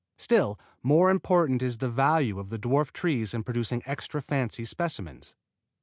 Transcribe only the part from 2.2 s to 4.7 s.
of the dwarf trees in producing extra fancy